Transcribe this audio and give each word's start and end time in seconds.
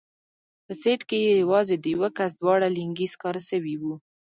په 0.65 0.71
سيټ 0.81 1.01
کښې 1.09 1.19
يې 1.25 1.33
يوازې 1.43 1.75
د 1.79 1.85
يوه 1.95 2.09
کس 2.17 2.31
دواړه 2.41 2.67
لينگي 2.77 3.07
سکاره 3.13 3.41
سوي 3.51 3.75
وو. 3.81 3.95